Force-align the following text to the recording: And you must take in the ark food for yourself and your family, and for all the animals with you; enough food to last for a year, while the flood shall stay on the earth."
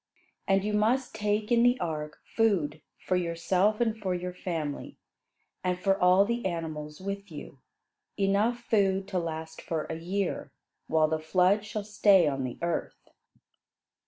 And 0.47 0.63
you 0.63 0.73
must 0.73 1.13
take 1.13 1.51
in 1.51 1.61
the 1.61 1.79
ark 1.79 2.17
food 2.35 2.81
for 2.97 3.15
yourself 3.15 3.79
and 3.79 3.95
your 3.97 4.33
family, 4.33 4.97
and 5.63 5.77
for 5.77 5.95
all 6.01 6.25
the 6.25 6.43
animals 6.43 6.99
with 6.99 7.29
you; 7.31 7.59
enough 8.17 8.61
food 8.61 9.07
to 9.09 9.19
last 9.19 9.61
for 9.61 9.85
a 9.91 9.99
year, 9.99 10.51
while 10.87 11.07
the 11.07 11.19
flood 11.19 11.63
shall 11.63 11.83
stay 11.83 12.27
on 12.27 12.43
the 12.45 12.57
earth." 12.63 13.09